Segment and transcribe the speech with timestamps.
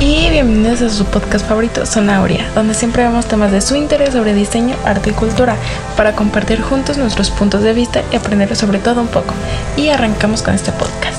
[0.00, 4.32] y bienvenidos a su podcast favorito, Sonauria, donde siempre vemos temas de su interés sobre
[4.32, 5.56] diseño, arte y cultura,
[5.96, 9.34] para compartir juntos nuestros puntos de vista y aprender sobre todo un poco.
[9.76, 11.09] Y arrancamos con este podcast.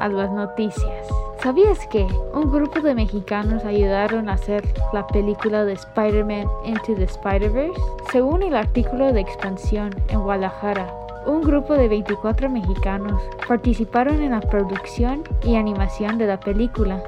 [0.00, 1.06] A las noticias.
[1.42, 4.62] ¿Sabías que un grupo de mexicanos ayudaron a hacer
[4.92, 7.80] la película de Spider-Man Into the Spider-Verse?
[8.12, 10.92] Según el artículo de expansión en Guadalajara,
[11.26, 17.02] un grupo de 24 mexicanos participaron en la producción y animación de la película.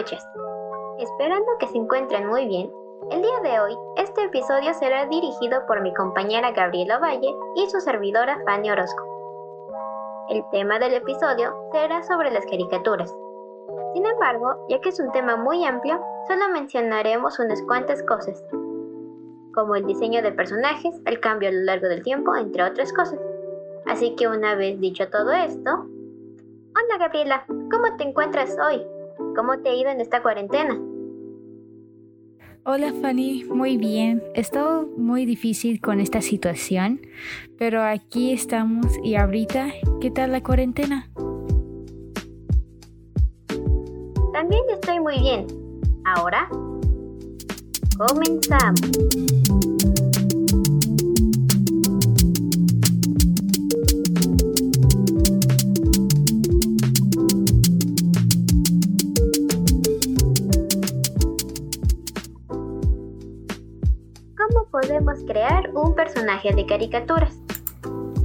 [0.00, 0.26] Escuchas.
[0.98, 2.70] Esperando que se encuentren muy bien,
[3.10, 7.80] el día de hoy este episodio será dirigido por mi compañera Gabriela Valle y su
[7.80, 9.02] servidora Fanny Orozco.
[10.30, 13.14] El tema del episodio será sobre las caricaturas.
[13.94, 18.42] Sin embargo, ya que es un tema muy amplio, solo mencionaremos unas cuantas cosas,
[19.52, 23.18] como el diseño de personajes, el cambio a lo largo del tiempo, entre otras cosas.
[23.86, 25.86] Así que una vez dicho todo esto,
[26.72, 28.86] Hola Gabriela, ¿cómo te encuentras hoy?
[29.36, 30.78] ¿Cómo te ha ido en esta cuarentena?
[32.64, 34.22] Hola Fanny, muy bien.
[34.34, 37.00] He estado muy difícil con esta situación,
[37.58, 41.10] pero aquí estamos y ahorita, ¿qué tal la cuarentena?
[44.32, 45.46] También estoy muy bien.
[46.04, 46.48] Ahora,
[47.96, 48.80] comenzamos.
[66.48, 67.34] De caricaturas?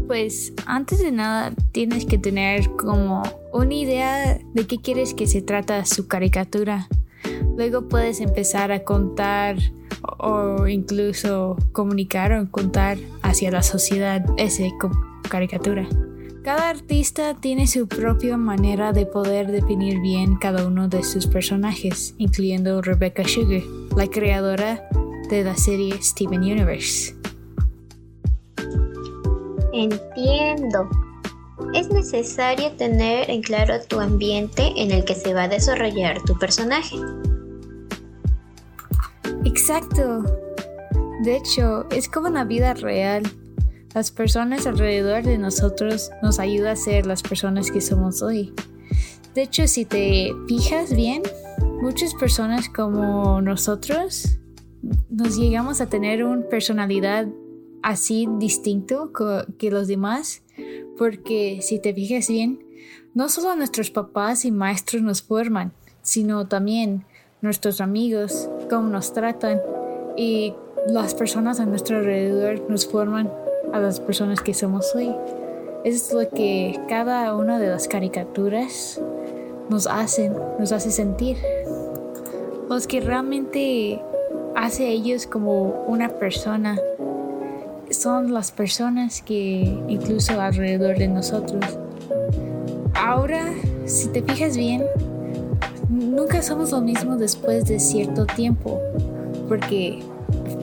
[0.08, 5.42] Pues antes de nada tienes que tener como una idea de qué quieres que se
[5.42, 6.88] trata su caricatura.
[7.58, 9.58] Luego puedes empezar a contar
[10.20, 14.64] o incluso comunicar o contar hacia la sociedad esa
[15.30, 15.88] caricatura.
[16.44, 22.14] Cada artista tiene su propia manera de poder definir bien cada uno de sus personajes,
[22.20, 23.64] incluyendo Rebecca Sugar,
[23.98, 24.88] la creadora
[25.30, 27.15] de la serie Steven Universe.
[29.76, 30.90] Entiendo.
[31.74, 36.40] Es necesario tener en claro tu ambiente en el que se va a desarrollar tu
[36.40, 36.96] personaje.
[39.44, 40.24] Exacto.
[41.24, 43.24] De hecho, es como una vida real.
[43.94, 48.54] Las personas alrededor de nosotros nos ayudan a ser las personas que somos hoy.
[49.34, 51.22] De hecho, si te fijas bien,
[51.82, 54.38] muchas personas como nosotros
[55.10, 57.28] nos llegamos a tener una personalidad
[57.86, 59.12] así distinto
[59.60, 60.42] que los demás,
[60.98, 62.66] porque si te fijas bien,
[63.14, 65.72] no solo nuestros papás y maestros nos forman,
[66.02, 67.06] sino también
[67.42, 69.62] nuestros amigos, cómo nos tratan
[70.18, 70.56] y
[70.88, 73.32] las personas a nuestro alrededor nos forman
[73.72, 75.16] a las personas que somos hoy.
[75.84, 79.00] Es lo que cada una de las caricaturas
[79.70, 81.38] nos hacen, nos hace sentir.
[82.68, 84.02] Los que realmente
[84.56, 86.80] hace ellos como una persona.
[88.06, 91.66] Son las personas que incluso alrededor de nosotros.
[92.94, 93.52] Ahora,
[93.88, 94.84] si te fijas bien,
[95.90, 98.80] nunca somos lo mismo después de cierto tiempo,
[99.48, 100.04] porque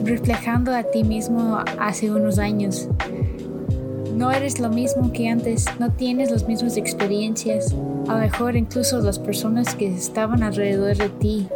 [0.05, 2.87] reflejando a ti mismo hace unos años,
[4.15, 7.75] no eres lo mismo que antes, no tienes las mismas experiencias,
[8.07, 11.49] a lo mejor incluso las personas que estaban alrededor de ti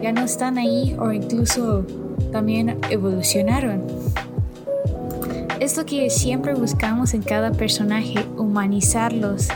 [0.00, 1.84] ya no están ahí o incluso
[2.30, 3.95] también evolucionaron.
[5.66, 9.48] Es lo que siempre buscamos en cada personaje, humanizarlos.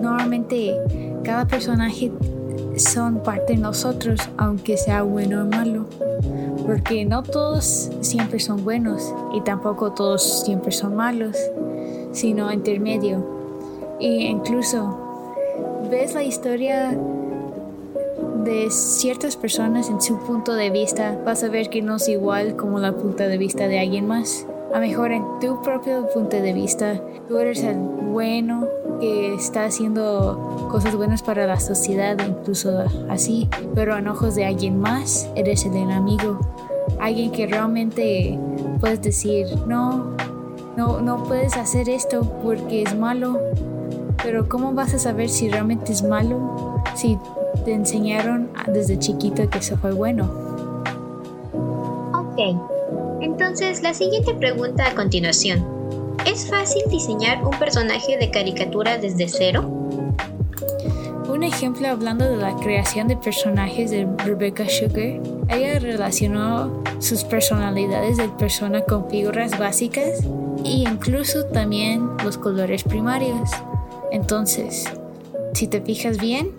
[0.00, 0.78] Normalmente
[1.24, 2.12] cada personaje
[2.76, 5.86] son parte de nosotros, aunque sea bueno o malo.
[6.64, 11.36] Porque no todos siempre son buenos y tampoco todos siempre son malos,
[12.12, 13.26] sino intermedio.
[13.98, 15.34] Y incluso
[15.90, 16.96] ves la historia
[18.44, 22.54] de ciertas personas en su punto de vista, vas a ver que no es igual
[22.54, 24.46] como la punto de vista de alguien más.
[24.74, 28.66] A mejor en tu propio punto de vista, tú eres el bueno
[29.00, 34.78] que está haciendo cosas buenas para la sociedad, incluso así, pero en ojos de alguien
[34.78, 36.40] más, eres el enemigo.
[37.00, 38.38] Alguien que realmente
[38.80, 40.16] puedes decir, no,
[40.76, 43.38] no, no puedes hacer esto porque es malo.
[44.22, 47.18] Pero ¿cómo vas a saber si realmente es malo si
[47.64, 50.24] te enseñaron desde chiquito que eso fue bueno.
[52.14, 52.56] Ok,
[53.22, 55.64] entonces la siguiente pregunta a continuación.
[56.26, 59.62] ¿Es fácil diseñar un personaje de caricatura desde cero?
[61.28, 68.18] Un ejemplo hablando de la creación de personajes de Rebecca Sugar, ella relacionó sus personalidades
[68.18, 70.22] de persona con figuras básicas
[70.64, 73.50] e incluso también los colores primarios.
[74.10, 74.84] Entonces,
[75.54, 76.52] si te fijas bien,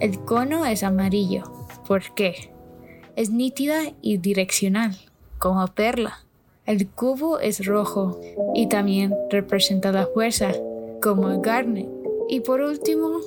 [0.00, 1.44] el cono es amarillo.
[1.86, 2.50] ¿Por qué?
[3.16, 4.96] Es nítida y direccional,
[5.38, 6.18] como perla.
[6.64, 8.18] El cubo es rojo
[8.54, 10.52] y también representa la fuerza,
[11.00, 11.88] como garnet.
[12.28, 13.20] Y por último,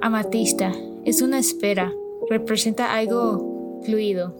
[0.00, 0.72] amatista.
[1.04, 1.92] Es una esfera,
[2.28, 4.34] representa algo fluido.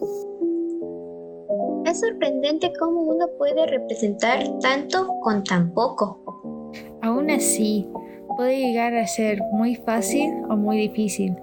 [1.85, 6.71] Es sorprendente cómo uno puede representar tanto con tan poco.
[7.01, 7.87] Aún así,
[8.35, 11.35] puede llegar a ser muy fácil o muy difícil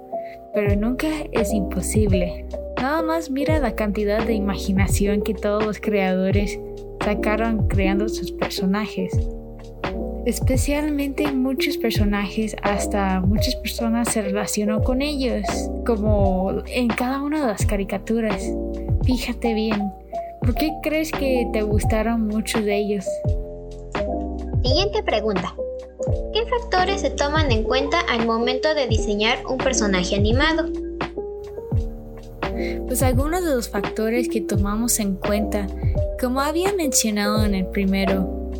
[0.54, 2.46] pero nunca es imposible.
[2.80, 6.60] Nada más mira la cantidad de imaginación que todos los creadores
[7.04, 9.12] sacaron creando sus personajes.
[10.26, 15.44] Especialmente muchos personajes, hasta muchas personas se relacionó con ellos,
[15.84, 18.44] como en cada una de las caricaturas.
[19.04, 19.90] Fíjate bien,
[20.40, 23.06] ¿por qué crees que te gustaron muchos de ellos?
[24.62, 25.52] Siguiente pregunta.
[26.32, 30.66] ¿Qué factores se toman en cuenta al momento de diseñar un personaje animado?
[32.86, 35.66] Pues algunos de los factores que tomamos en cuenta,
[36.20, 38.50] como había mencionado en el primero,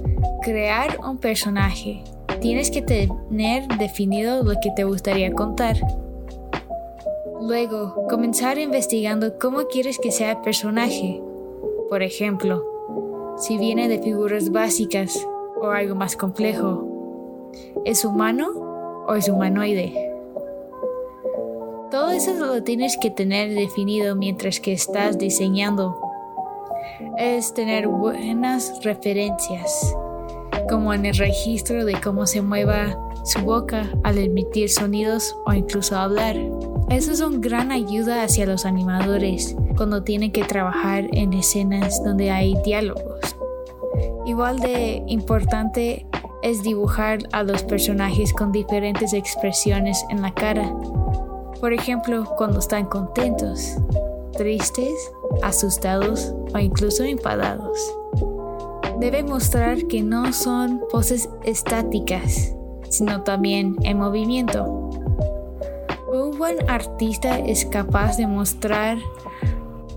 [0.42, 2.02] crear un personaje.
[2.40, 5.76] Tienes que tener definido lo que te gustaría contar.
[7.40, 11.20] Luego, comenzar investigando cómo quieres que sea el personaje.
[11.88, 15.26] Por ejemplo, si viene de figuras básicas
[15.60, 17.50] o algo más complejo.
[17.84, 20.12] ¿Es humano o es humanoide?
[21.90, 25.99] Todo eso lo tienes que tener definido mientras que estás diseñando.
[27.17, 29.96] Es tener buenas referencias,
[30.69, 35.96] como en el registro de cómo se mueva su boca al emitir sonidos o incluso
[35.96, 36.37] hablar.
[36.90, 42.31] Eso es una gran ayuda hacia los animadores cuando tienen que trabajar en escenas donde
[42.31, 43.34] hay diálogos.
[44.27, 46.06] Igual de importante
[46.43, 50.70] es dibujar a los personajes con diferentes expresiones en la cara.
[51.60, 53.77] Por ejemplo, cuando están contentos,
[54.32, 54.94] tristes,
[55.43, 57.79] asustados o incluso enfadados.
[59.00, 62.55] Debe mostrar que no son poses estáticas,
[62.88, 64.65] sino también en movimiento.
[66.12, 68.98] Un buen artista es capaz de mostrar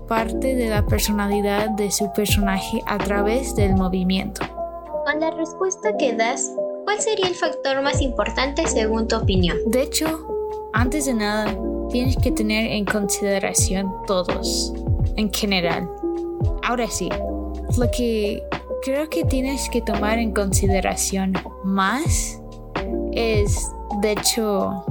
[0.08, 4.42] parte de la personalidad de su personaje a través del movimiento.
[5.04, 6.52] Con la respuesta que das,
[6.84, 9.56] ¿cuál sería el factor más importante según tu opinión?
[9.66, 10.31] De hecho,
[10.72, 11.56] antes de nada,
[11.90, 14.72] tienes que tener en consideración todos,
[15.16, 15.88] en general.
[16.62, 17.08] Ahora sí,
[17.76, 18.42] lo que
[18.82, 22.40] creo que tienes que tomar en consideración más
[23.12, 24.84] es, de hecho,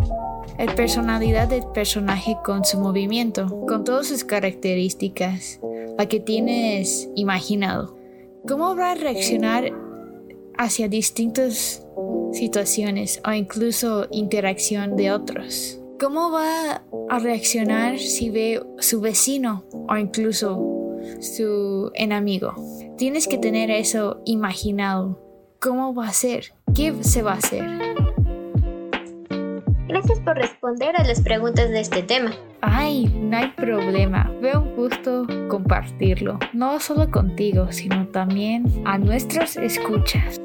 [0.58, 5.60] la personalidad del personaje con su movimiento, con todas sus características,
[5.98, 7.98] la que tienes imaginado.
[8.48, 9.72] ¿Cómo va a reaccionar
[10.58, 11.86] hacia distintas
[12.32, 15.80] situaciones o incluso interacción de otros.
[16.00, 22.56] ¿Cómo va a reaccionar si ve su vecino o incluso su enemigo?
[22.98, 25.20] Tienes que tener eso imaginado.
[25.60, 26.54] ¿Cómo va a ser?
[26.74, 27.64] ¿Qué se va a hacer?
[29.88, 32.32] Gracias por responder a las preguntas de este tema.
[32.62, 34.32] Ay, no hay problema.
[34.40, 40.40] Fue un gusto compartirlo, no solo contigo, sino también a nuestros escuchas.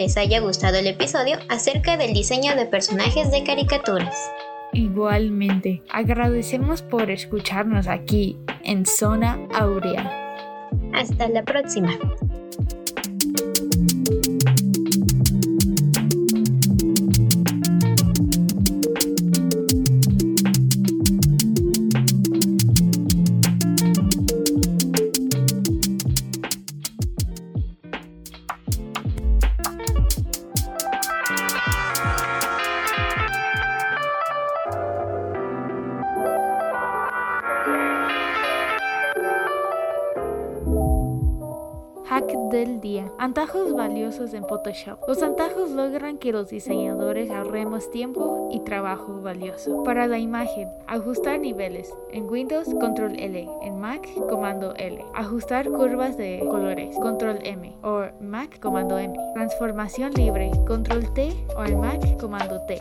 [0.00, 4.16] Les haya gustado el episodio acerca del diseño de personajes de caricaturas.
[4.72, 10.10] Igualmente, agradecemos por escucharnos aquí en Zona Aurea.
[10.94, 11.98] Hasta la próxima.
[43.20, 44.98] Antajos valiosos en Photoshop.
[45.06, 49.82] Los antajos logran que los diseñadores ahorremos tiempo y trabajo valioso.
[49.84, 51.92] Para la imagen, ajustar niveles.
[52.12, 53.46] En Windows, Control L.
[53.60, 55.04] En Mac, Comando L.
[55.14, 56.96] Ajustar curvas de colores.
[56.96, 57.76] Control M.
[57.82, 59.14] O Mac, Comando M.
[59.34, 60.50] Transformación libre.
[60.66, 61.30] Control T.
[61.58, 62.80] O en Mac, Comando T.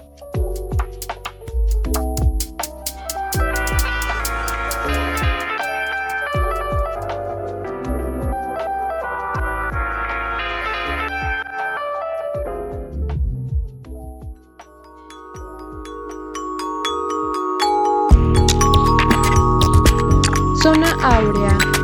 [21.02, 21.79] Áurea.